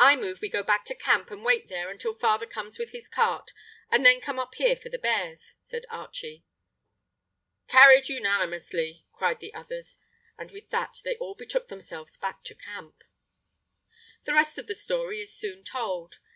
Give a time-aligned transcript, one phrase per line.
[0.00, 3.06] "I move we go back to camp and wait there until father comes with his
[3.08, 3.52] cart,
[3.92, 6.44] and then come up here for the bears," said Archie.
[7.68, 9.98] "Carried unanimously!" cried the others,
[10.36, 13.04] and with that they all betook themselves back to camp.
[14.24, 16.18] The rest of the story is soon told.